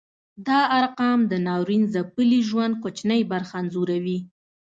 [0.47, 4.19] دا ارقام د ناورین ځپلي ژوند کوچنۍ برخه انځوروي.